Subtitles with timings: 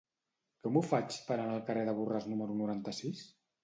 [0.67, 3.27] Com ho faig per anar al carrer de Borràs número noranta-sis?